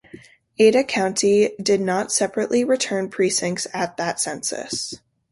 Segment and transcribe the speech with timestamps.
[0.59, 4.95] Ada County did not separately return precincts at that census.